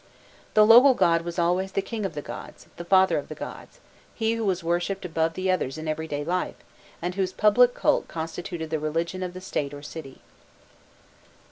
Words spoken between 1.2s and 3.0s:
was always the king of the gods, the